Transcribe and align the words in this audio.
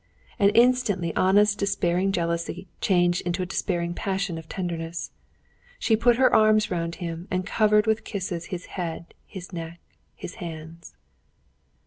And 0.39 0.49
instantly 0.55 1.15
Anna's 1.15 1.55
despairing 1.55 2.11
jealousy 2.11 2.67
changed 2.81 3.31
to 3.31 3.43
a 3.43 3.45
despairing 3.45 3.93
passion 3.93 4.39
of 4.39 4.49
tenderness. 4.49 5.11
She 5.77 5.95
put 5.95 6.15
her 6.15 6.33
arms 6.33 6.71
round 6.71 6.95
him, 6.95 7.27
and 7.29 7.45
covered 7.45 7.85
with 7.85 8.03
kisses 8.03 8.45
his 8.45 8.65
head, 8.65 9.13
his 9.27 9.53
neck, 9.53 9.79
his 10.15 10.33
hands. 10.41 10.95